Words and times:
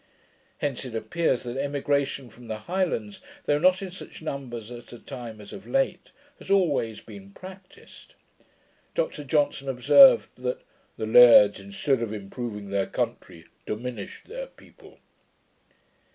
Hence 0.57 0.83
it 0.83 0.95
appears 0.95 1.43
that 1.43 1.57
emigration 1.57 2.31
from 2.31 2.47
the 2.47 2.57
Highlands, 2.65 3.21
though 3.45 3.59
not 3.59 3.83
in 3.83 3.91
such 3.91 4.19
numbers 4.23 4.71
at 4.71 4.91
a 4.91 4.97
time 4.97 5.39
as 5.39 5.53
of 5.53 5.67
late, 5.67 6.11
has 6.39 6.49
always 6.49 7.01
been 7.01 7.29
practised. 7.33 8.15
Dr 8.95 9.23
Johnson 9.23 9.69
observed, 9.69 10.29
that, 10.39 10.63
'the 10.97 11.05
lairds, 11.05 11.59
instead 11.59 12.01
of 12.01 12.13
improving 12.13 12.71
their 12.71 12.87
country, 12.87 13.45
diminished 13.67 14.25
their 14.27 14.47
people'. 14.47 14.97